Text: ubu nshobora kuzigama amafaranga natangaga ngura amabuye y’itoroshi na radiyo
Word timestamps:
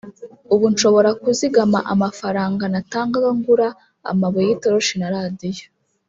ubu 0.53 0.65
nshobora 0.73 1.09
kuzigama 1.21 1.79
amafaranga 1.93 2.63
natangaga 2.73 3.29
ngura 3.37 3.67
amabuye 4.11 4.45
y’itoroshi 4.47 4.95
na 4.99 5.09
radiyo 5.17 5.65